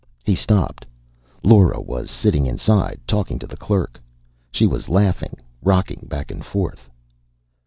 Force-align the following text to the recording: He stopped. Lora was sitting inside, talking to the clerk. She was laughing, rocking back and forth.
He 0.23 0.33
stopped. 0.33 0.83
Lora 1.43 1.79
was 1.79 2.09
sitting 2.09 2.47
inside, 2.47 2.99
talking 3.05 3.37
to 3.37 3.45
the 3.45 3.55
clerk. 3.55 4.01
She 4.49 4.65
was 4.65 4.89
laughing, 4.89 5.37
rocking 5.61 6.07
back 6.09 6.31
and 6.31 6.43
forth. 6.43 6.89